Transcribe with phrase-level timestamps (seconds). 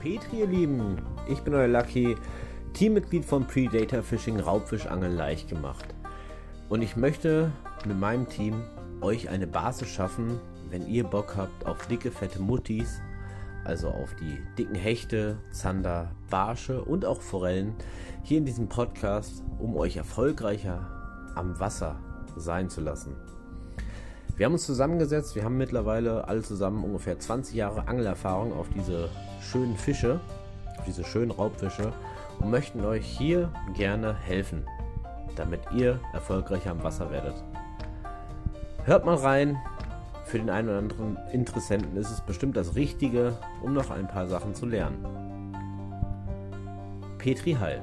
[0.00, 0.96] Petri, ihr Lieben,
[1.28, 2.16] ich bin euer Lucky,
[2.72, 5.94] Teammitglied von Predator Fishing Raubfischangeln leicht gemacht.
[6.70, 7.52] Und ich möchte
[7.84, 8.62] mit meinem Team
[9.02, 10.40] euch eine Basis schaffen,
[10.70, 13.02] wenn ihr Bock habt auf dicke, fette Muttis,
[13.64, 17.74] also auf die dicken Hechte, Zander, Barsche und auch Forellen,
[18.22, 22.00] hier in diesem Podcast, um euch erfolgreicher am Wasser
[22.36, 23.16] sein zu lassen.
[24.40, 29.10] Wir haben uns zusammengesetzt, wir haben mittlerweile alle zusammen ungefähr 20 Jahre Angelerfahrung auf diese
[29.42, 30.18] schönen Fische,
[30.78, 31.92] auf diese schönen Raubfische
[32.38, 34.66] und möchten euch hier gerne helfen,
[35.36, 37.34] damit ihr erfolgreicher am Wasser werdet.
[38.84, 39.58] Hört mal rein,
[40.24, 44.26] für den einen oder anderen Interessenten ist es bestimmt das Richtige, um noch ein paar
[44.26, 45.04] Sachen zu lernen.
[47.18, 47.82] Petri Heil